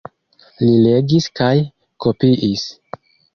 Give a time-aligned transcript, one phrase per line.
[0.61, 1.51] Li legis kaj
[2.07, 2.65] kopiis.